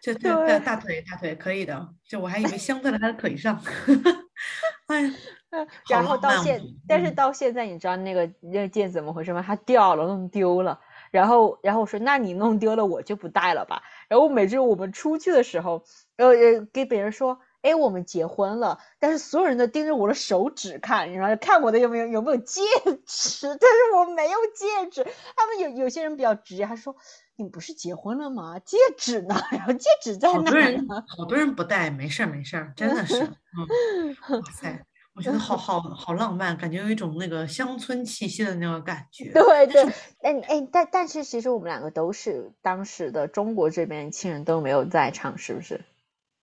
[0.00, 3.62] 这 这大对大腿大腿可以的，这我还以为镶在了他的腿上。
[4.86, 5.14] 哎呀，
[5.52, 9.42] 嗯然后到现哦，但是嗯到现在，你知道那个那个戒指怎么回事吗？
[9.46, 10.80] 它掉了，弄丢了。
[11.10, 13.82] 然后，然后我说，那你弄丢了，我就不戴了吧。
[14.08, 15.82] 然后每次我们出去的时候，
[16.16, 22.60] 呃呃，给别人说，哎，我们结婚了，但是所有人都盯着我的手指看，然后看我的有没有有没有戒
[23.06, 25.04] 指， 但是我没有戒指。
[25.34, 26.94] 他们有有些人比较直接，他说，
[27.34, 28.60] 你不是结婚了吗？
[28.60, 29.34] 戒指呢？
[29.50, 31.04] 然后戒指在哪好多人呢？
[31.08, 39.32] 好多人不戴，没事儿没事儿，真的是，嗯，哇塞，我觉得好好好浪漫，感觉有一种那个乡村气息的那种感 觉。
[39.32, 39.82] 对对，
[40.22, 45.80] 哎哎，但但是其实我们两个都是当时的中国这边亲人都没有在场，是不是？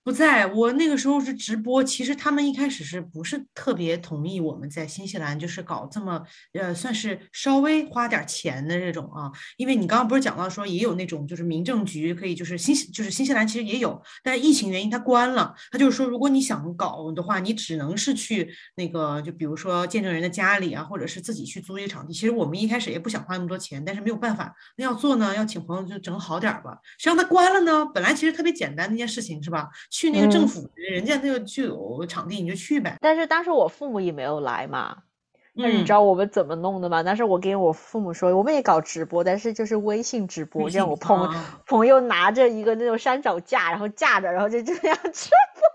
[0.07, 9.29] 不在，我那个时候是直播，其实他们一开始是不是特别同意我们在新西兰就是搞这么呃，算是稍微花点钱的这种啊？
[9.57, 22.13] 因为你刚刚不是讲到说也有那种就是民政局可以就是新就是新西兰其实也有，但是疫情原因它关了，他就是说如果你想搞的话，你只能是去那个就比如说见证人的家里啊，或者是自己去租一个场地。
[22.13, 26.77] 其实我们一开始也不想花那么多钱，但是没有办法，那要做呢，要请朋友就整好点儿吧。
[26.97, 27.85] 谁让它关了呢？
[27.93, 29.67] 本来其实特别简单的一件事情是吧？
[29.97, 32.97] 去那个政嗯府，人家那个就有场地，你就去呗。
[33.01, 34.95] 但是当时我父母也没有来嘛。
[35.53, 37.01] 那你嗯知道我们怎么弄的吗？
[37.01, 45.65] 当时我跟我父母说，我们也搞直播，但是就是微信直播，微这样我信朋啊朋友拿着一个那种山脚架，然后架着，然后就这样直播，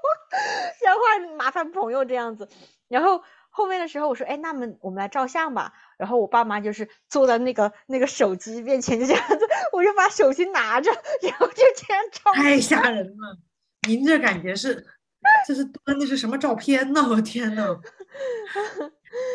[0.86, 2.48] 然后还麻烦朋友这样子。
[2.86, 5.72] 然后后面的时候我说，哎，那么我们来照相吧。
[5.98, 9.40] 然后我爸妈就是坐在那个那个手机面前，就这样子，
[9.72, 13.36] 我就把手机拿着，然后就这样照太吓人了！
[13.88, 14.86] 您这感觉是，
[15.46, 17.02] 这是端的是什么照片呢？
[17.10, 17.80] 我天呐，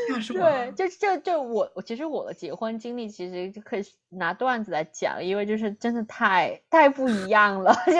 [0.07, 7.73] 吓死我对，就就就我我其实我的结婚经历其实就可以拿段子来讲，因为就是真的太太不一样了。
[7.87, 7.93] 就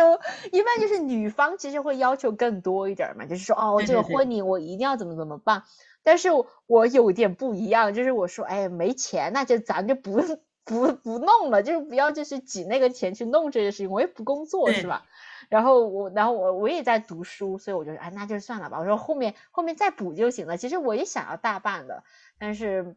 [0.52, 5.64] 一般就是女方其实会要求更多一点儿嘛，就是说哦这个婚礼我一定要怎么怎么办。
[6.04, 6.30] 但是
[6.66, 10.22] 我有点不一样，就是我说哎没钱，那就咱就不
[10.64, 15.04] 不不弄了，就是不要就是挤那个钱去弄这些事情，我也不工作是对吧？
[15.50, 18.80] 然后我，然后我我也在读书，所以我就哎，那就算了吧。
[18.80, 20.58] 我说后面后面再补就行了。
[20.58, 22.04] 其实我也想要大办的，
[22.38, 22.96] 但是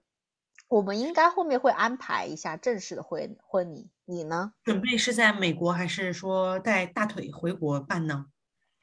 [0.68, 3.90] 我们应该后面会安排一下正式的婚婚礼。
[4.04, 4.52] 你呢？
[4.64, 8.26] 准备是在美国还是说带大腿回国办呢？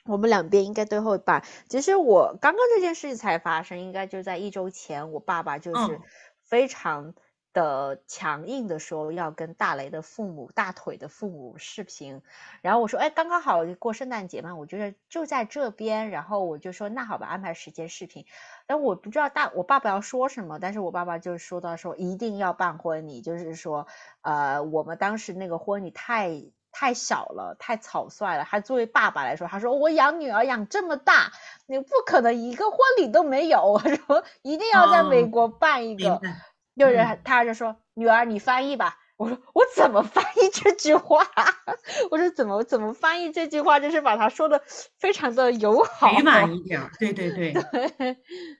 [0.05, 1.43] 我们两边应该都会办。
[1.67, 6.01] 其实我刚刚这件事情才发生，应该就在一周前，我爸爸就是嗯
[6.45, 7.13] 非常
[7.57, 12.21] 的强硬的说要跟大雷的父母、大腿的父母视频。
[12.61, 16.11] 然后我说，哎，刚刚好过圣诞节嘛，我觉得就在这边。
[16.11, 18.27] 然后我就说，那好吧，安排时间视频。
[18.67, 23.87] 但我不知道大我爸爸要说什么，但是我爸爸就说到说一定要办婚礼，就是说，
[24.21, 28.43] 呃，我们当时那个婚礼太太小了，太草率了。
[28.43, 31.31] 他作为爸爸来说，他说我养女儿养这么大，
[31.65, 36.19] 你不可能一个婚礼都没有，我说一定要在美哦国办一个。
[36.21, 36.33] 明
[36.77, 36.85] 白。
[36.85, 38.97] 就是嗯他就说女儿你翻译吧。
[39.17, 41.25] 我说我怎么翻译这句话？
[42.11, 43.79] 我说怎么怎么翻译这句话？
[43.79, 44.61] 就是把他说的
[44.99, 46.11] 非常的友好。
[46.11, 47.51] 委婉一点儿，对对 对。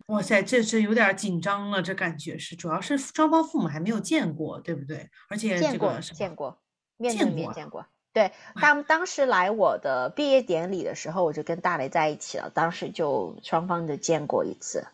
[0.08, 5.12] 哇塞，这这有点紧张了，这感觉是，主要是双方父母还没有见过，对不对？
[5.30, 6.60] 而且见过见过，
[6.98, 7.86] 面对见过啊面见过。
[8.12, 14.88] 对，当当时来我的毕业典礼的时候，我就跟大雷在一起了，当时就双方就见过一次。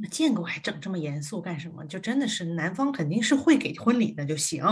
[0.00, 1.84] 那见过还整这么严肃干什么？
[1.86, 4.64] 就真的是男方肯定是会给婚礼的就行，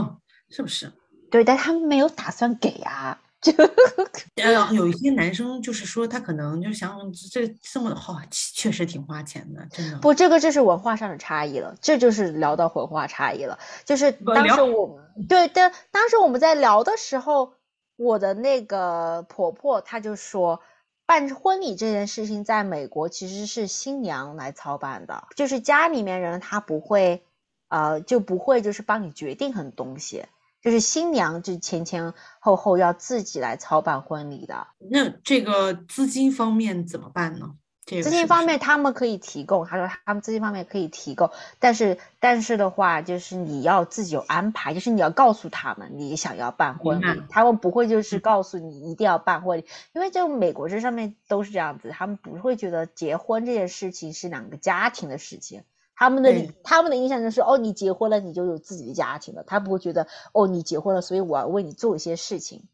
[0.48, 0.92] 是不是？
[1.30, 3.52] 对，但他们没有打算给啊，就
[4.40, 6.96] 呃，有一些男生就是说他可能就想
[7.32, 9.98] 这这么好，确实挺花钱的，真的。
[9.98, 13.58] 不，这个就是文化上的差异了，这就是聊到文化差异了。
[13.84, 17.54] 就是当时聊我 对对，当时我们在聊的时候，
[17.96, 20.60] 我的那个婆婆她就说，
[21.06, 27.24] 办婚礼这件事情在美国其实是新娘来操办的，就是家里面人他不会，
[27.68, 30.26] 呃，就不会就是帮你决定很多东西，
[30.60, 34.66] 就是新娘就前前后后要自己来操办婚礼的。
[34.90, 37.54] 那这个资金方面怎么办呢？
[37.86, 55.62] 这个资金方面他们可以提供，他说他们资金方面可以提供，但是但是的话，就是你要自己有安排，就是你要告诉他们你想要办婚礼，他们不会就是告诉你一定要办婚礼，因为就美国这上面都是这样子，他们不会觉得结婚这件事情是两个家庭的事情，
[55.94, 62.64] 他们的他们的印象就是哦，你结婚了你就有自己的家庭了，他不会觉得哦你结婚了，所以我要为你做一些事情。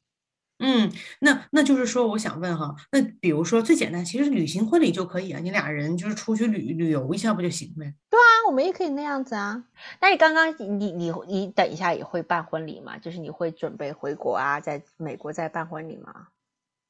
[0.63, 7.93] 嗯，那那就是说，我想问哈，那比如说最简单，其实旅行婚礼就可以啊，你俩人就是出去旅旅游一下不就行呗？
[8.09, 9.65] 对啊，我们也可以那样子啊。
[10.01, 12.97] 那你刚刚你你你等一下也会办婚礼吗？
[12.99, 16.29] 就是你会准备回国啊，在美国再办婚礼吗？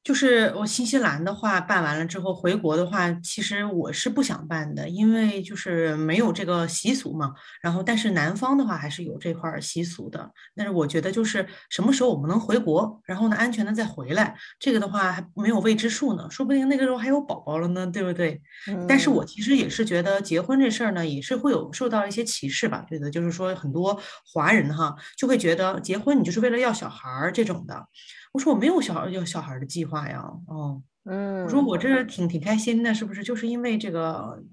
[0.03, 7.33] 就是我新西兰的话办完了之后回国的话，其实我是不想办的，因为就是没有这个习俗嘛。
[7.61, 10.29] 然后，但是南方的话还是有这块习俗的。
[10.55, 18.41] 但是我觉得就是什么时候我们能回国，然后呢安全的再回来，这个的话还没有未知数呢，说不定那个时候还有宝宝了呢，对不对？
[18.87, 22.85] 但是我其实也是觉得结婚这事儿呢，也是会有受到一些歧视吧。
[22.89, 27.87] 觉得就是说很多华人哈就会觉得结婚你就是为了要小孩儿这种的。
[28.33, 33.23] 我说我没有小要小孩的计划呀，哦，嗯，我说我这挺挺开心的，是不是？
[33.23, 34.43] 就是因为这个，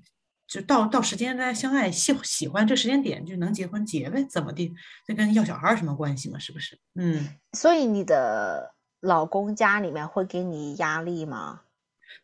[0.46, 4.70] 就到到时间大家相爱喜喜欢这时间点就能结婚结呗，怎么的？
[5.06, 6.38] 这跟要小孩有什么关系嘛？
[6.38, 6.78] 是不是？
[6.94, 11.62] 嗯，所以你的老公家里面会给你压力吗？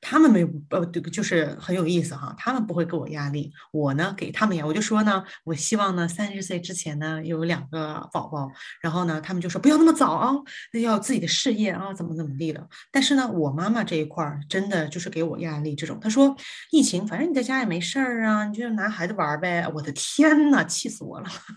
[0.00, 2.34] 他们没有呃，这个就是很有意思哈。
[2.38, 4.64] 他们不会给我压力，我呢给他们压。
[4.66, 8.50] 我就说呢，我希望呢三十岁之前呢有两个宝宝。
[8.80, 10.32] 然后呢，他们就说不要那么早啊，
[10.72, 12.68] 那要自己的事业啊，怎么怎么地的。
[12.90, 15.74] 但是呢，我妈妈这一块儿真的就是给我压力。
[15.74, 16.34] 这种她说
[16.70, 19.66] 疫情，反正你在家也没事儿啊，你就拿孩子玩呗。
[19.74, 21.26] 我的天呐，气死我了！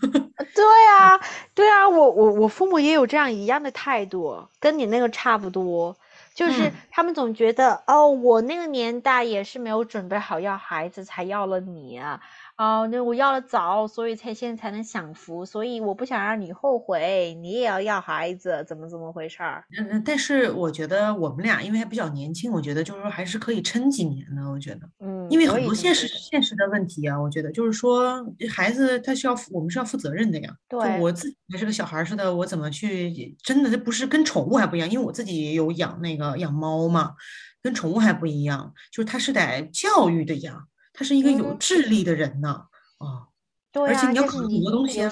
[0.54, 0.64] 对
[0.98, 1.18] 啊，
[1.54, 5.96] 对啊，我我我父母也有这样一样的态度，跟你那个差不多。
[6.34, 12.20] 就是他们总觉得哦，我那个年代也是没有准备好要孩子才要了你啊。
[12.56, 19.64] 哦，那我要的早，所以才现在才能享福，所以我不想让你后悔，你也要要孩子，怎么怎么回事儿？
[19.78, 30.54] 嗯，但是我觉得我们俩因为还比较年轻，我觉得就是说还是可以撑几年的，我觉得，嗯，因为很多现实现实的问题啊，我觉得就是说孩子他需要我们是要负责任的呀。
[30.68, 33.34] 对，我自己还是个小孩似的，我怎么去？
[33.42, 37.14] 真的这不是跟宠物还不一样，因为我自己也有养那个养猫嘛，
[37.62, 40.66] 跟宠物还不一样，就是它是得教育的养。
[40.92, 42.66] 他是一个有智力的人呢，
[42.98, 43.30] 啊，
[43.72, 45.10] 对而且你要考虑很多东西啊，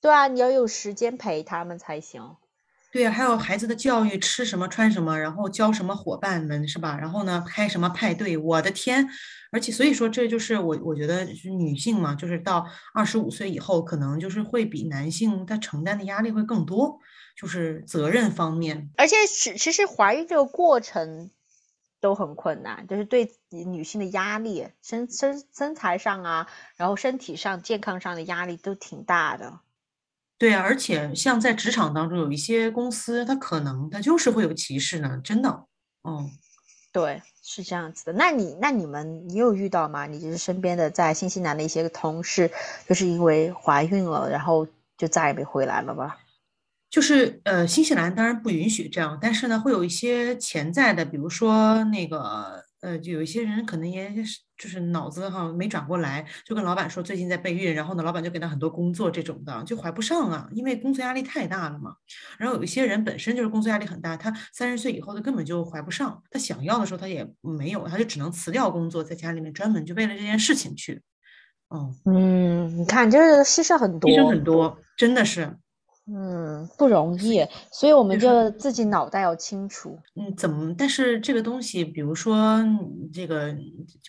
[0.00, 2.36] 对啊，你要有时间陪他们才行。
[2.92, 6.96] 对啊，还有孩子的教育，吃什么穿什么，然后教什么伙伴们是吧？
[6.98, 8.38] 然后呢，开什么派对？
[8.38, 9.06] 我的天！
[9.50, 17.00] 而且所以说，这就是我我觉得是女性嘛，就是到二十五岁以后，可能就是会比男性他承担的压力会更多，
[17.36, 18.90] 就是责任方面。
[18.96, 21.30] 而且其其实怀孕这个过程。
[22.02, 29.60] 都很困难，就是对女性的压力，身身身材上啊，然后身体上健康上的压力都挺大的。
[30.36, 35.66] 对啊，而且像在职场当中，有一些公司，它可能它就是会有歧视呢，真的。
[36.02, 36.28] 嗯，
[36.90, 38.12] 对，是这样子的。
[38.14, 40.04] 那你那你们你有遇到吗？
[40.04, 42.50] 你就是身边的在新西兰的一些同事，
[42.88, 44.66] 就是因为怀孕了，然后
[44.98, 46.18] 就再也没回来了吧？
[46.92, 61.94] 就是呃，新西兰当然不允许这样，但是呢，会有一些潜在的，比如说那个呃，就有一些人可能也是就是脑子哈没转过来，就跟老板说最近在备孕，然后呢，老板就给他很多工作这种的，就怀不上啊，因为工作压力太大了嘛。
[62.36, 71.00] 然后有一些人本身就是工作压力很大，他三十岁以后他根本就怀不上，他想要的时候他也没有，他就只能辞掉工作，在家里面专门就为了这件事情去。
[71.68, 75.56] 哦，嗯，你看就是牺牲很多，牺牲很多，真的是。
[76.06, 79.96] 嗯，不容易，所以我们就自己脑袋要清楚。
[80.16, 80.74] 嗯，怎么？
[80.76, 82.58] 但是这个东西，比如说
[83.12, 83.56] 这个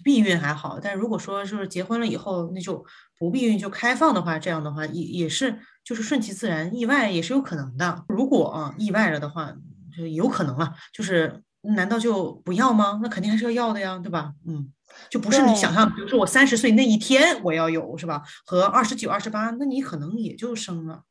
[0.04, 2.84] 避孕还好，但如果说就是结婚了以后，那就
[3.20, 8.04] 不避孕就开放的话，这样的话也也是就是顺其自然，意外也是有可能的。
[8.08, 9.54] 如果啊意外了的话，
[9.96, 10.74] 就有可能了。
[10.92, 13.00] 就是难道就不要吗？
[13.04, 14.34] 那肯定还是要要的呀，对吧？
[14.48, 14.68] 嗯，
[15.12, 18.24] 就不是你想象，比如说我三十岁那一天我要有是吧？
[18.48, 21.04] 和二十九、二十八，那你可能也就生了。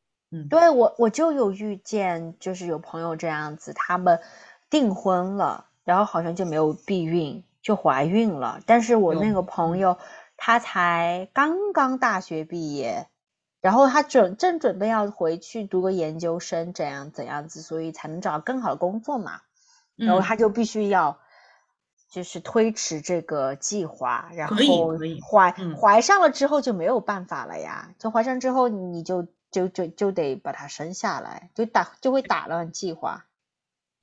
[0.49, 4.19] 对我我就有遇见，就是有朋友这样子，他们
[4.69, 8.59] 订婚了，然后好像就没有避孕，就怀孕了。
[8.65, 9.97] 但是我那个朋友，
[10.37, 13.07] 他才刚刚大学毕业，
[13.61, 19.41] 然后他准正准备要回去读个研究生，这样怎样子，所以才能找到更好的工作嘛。
[19.95, 21.19] 然后他就必须要，
[22.09, 24.55] 就是推迟这个计划，然后
[25.29, 29.27] 怀怀上了之后就没有办法了呀，就怀上之后你就。
[29.53, 33.27] 就就就得把它生下来，就打就会打乱计划。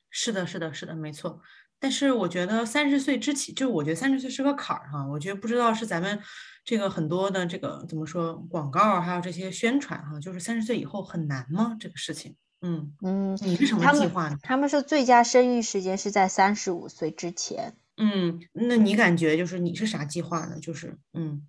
[0.09, 1.42] 是的，是的，是的，没错。
[1.78, 5.07] 但是我觉得三十岁之前，就我觉得三十岁是个坎儿哈。
[5.07, 6.20] 我觉得不知道是咱们
[6.64, 11.76] 这个很多的这个怎么说广告，还有这些宣传哈，就是三十岁以后很难吗？
[11.80, 14.38] 这个事情，嗯嗯，你是什么计划呢？
[14.42, 17.74] 他们说最佳生育时间是在三十五岁之前。
[17.96, 20.59] 嗯，那你感觉就是你是啥计划呢？
[20.61, 21.46] 就是嗯，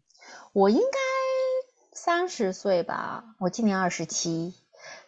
[0.53, 0.99] 我应该
[1.91, 4.53] 三十岁吧，我今年二十七。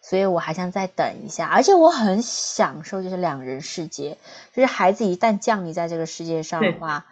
[0.04, 4.18] 所以我还想再等一下，而且我很享受就是两人世界，
[4.54, 7.06] 就是孩子一旦降临在这个世界上的话，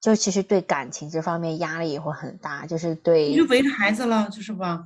[0.00, 4.84] 就其实对感情这方面压力也会很大，就是对，你就围着孩子了，就是吧？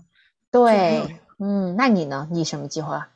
[0.51, 2.27] 对，嗯，那你呢？
[2.33, 3.09] 你什么计划？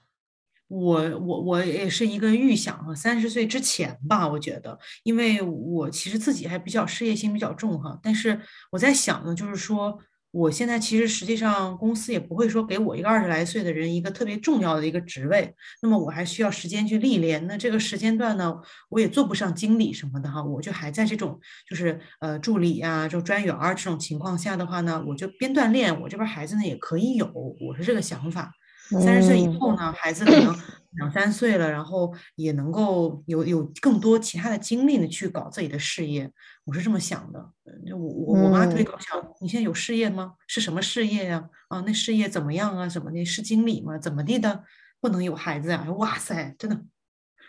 [0.68, 8.40] 我我我也是一个预想哈，三十岁之前吧，我觉得，因为我其实自己还比较事业心比较重哈，但是
[8.70, 9.98] 我在想呢，就是说。
[10.36, 17.46] 我现在其实实际上公司也不会说给我一个二十来岁的人一个特别重要的一个职位，那么我还需要时间去历练。
[17.46, 18.54] 那这个时间段呢，
[18.90, 27.26] 我也做不上经理什么的哈，我就还在这种就是呃助理呀、就专员这种情况下的话呢，我就边锻炼，我这边孩子呢也可以有，
[27.66, 28.52] 我是这个想法。
[28.88, 30.56] 三十岁以后呢，孩子可能
[30.92, 36.30] 两三岁了，然后也能够有有更多其他的精力呢，去搞自己的事业。
[36.64, 37.50] 我是这么想的。
[37.92, 40.34] 我我我妈特别搞笑，你现在有事业吗？
[40.46, 41.48] 是什么事业呀？
[41.68, 42.88] 啊，那事业怎么样啊？
[42.88, 43.24] 什么的？
[43.24, 43.98] 是经理吗？
[43.98, 44.64] 怎么地的？
[45.00, 45.84] 不能有孩子啊？
[45.98, 46.80] 哇塞，真的，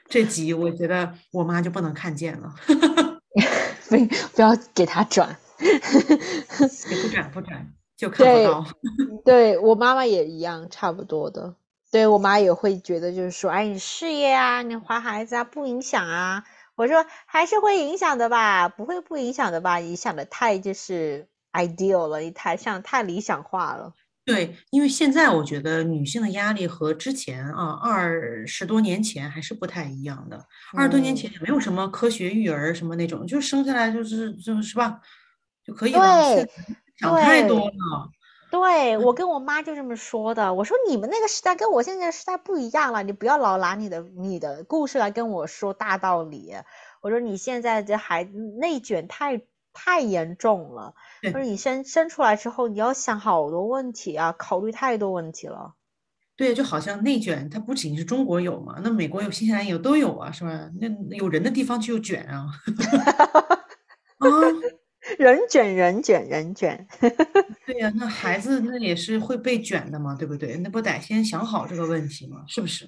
[0.09, 2.53] 这集我觉得我妈就不能看见了。
[3.89, 3.95] 不
[4.35, 7.73] 不要给他 转，不转不转。
[7.97, 8.65] 就看不到，
[9.25, 11.55] 对我妈妈也一样，差不多的。
[11.91, 16.43] 对我妈也会觉得，就是说，哎，你事业啊，你怀孩子啊，不影响啊。
[16.75, 19.77] 我说还是会影响的吧，不会不影响的吧？
[19.77, 23.93] 你想的太就是 ideal 了，你太像太理想化了。
[24.25, 30.45] 对，因为现在我觉得女性的压力和之前啊二十多年前还是不太一样的。
[30.75, 34.99] 二十多年前也没有什么科学育儿什么那种，就生下来就是就是吧，
[35.65, 36.45] 就可以了。
[36.97, 38.09] 想太多了，
[38.49, 40.53] 对我跟我妈就这么说的。
[40.53, 46.55] 我说你们那个时代跟我现在时代不一样了，你不要老拿你的你的故事来跟我说大道理。
[47.01, 49.41] 我说你现在这孩子内卷太
[49.73, 50.93] 太严重了。
[51.23, 55.73] 我说你生生出来之后，你要想好多问题啊，考虑太多问题了。
[56.35, 60.69] 对，就好像内卷，它不仅是中国有嘛，那美国有，新西兰有，都有啊，是吧？
[60.79, 62.47] 那有人的地方就有卷啊。
[64.19, 64.27] 啊。
[65.17, 66.87] 人卷人卷人卷，
[67.65, 70.55] 对呀，那孩子那也是会被卷的嘛，对不对？
[70.57, 72.43] 那不得先想好这个问题吗？
[72.47, 72.87] 是不是？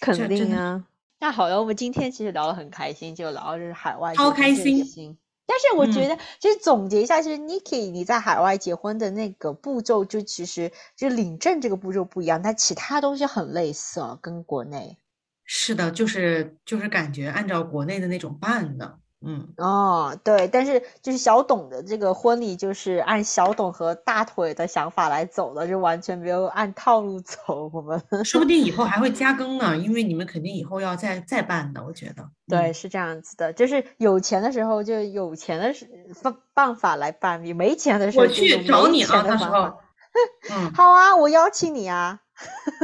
[0.00, 0.84] 肯定啊。
[1.20, 5.16] 那好了，我们今天其实聊得很开心，就聊就是海外超开心。
[5.46, 14.98] 但是我觉得，就是总结一下，就是 Niki 你在海外结婚的那个步骤，就其实就领证这个步骤不一样，但其他东西很类似，跟国内。
[15.44, 18.98] 是的，就是就是感觉按照国内的那种办的。
[19.20, 27.68] 嗯哦，对，但是就是小董的这个婚礼，就是按小董和大腿的想法来走的，就完全没有按套路走。
[27.72, 32.30] 我们说不定以后 还会加更呢，因为你们肯定以后要再再办的，我觉得。
[32.46, 35.74] 对，是这样子的，就是有钱的时候就有钱的
[36.14, 39.72] 方办法来办，你没钱的时候我去找你啊，到时候。
[40.50, 42.20] 嗯，好啊，我邀请你啊。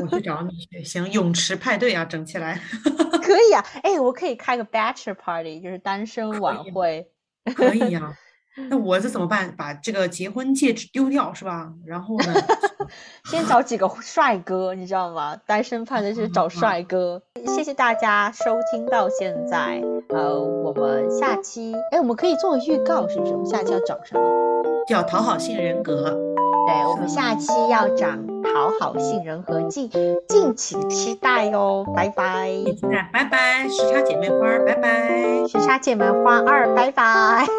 [0.02, 2.60] 我去找你去，行，泳池派对啊，整起来。
[3.22, 7.08] 可以啊，哎，我可以开个 bachelor party，就是单身晚会。
[7.54, 8.14] 可以呀，
[8.68, 9.54] 那我这怎么办？
[9.56, 11.72] 把这个结婚戒指丢掉是吧？
[11.86, 12.34] 然后呢？
[13.30, 15.36] 先找几个帅哥，你知道吗？
[15.46, 17.22] 单身派对是找帅哥。
[17.46, 23.32] 谢谢大家收听到现在，呃，我们下期，哎，我们可以做个预告，是不是？
[23.32, 24.20] 我们下期要找什么？
[24.86, 26.33] 叫讨好性人格。
[26.66, 29.88] 对我们下期要讲讨好杏仁核记，
[30.28, 32.50] 敬请期待哟，拜拜！
[33.12, 33.68] 拜拜！
[33.68, 35.46] 时差姐妹花，拜拜！
[35.46, 37.46] 时差姐妹花二，拜拜！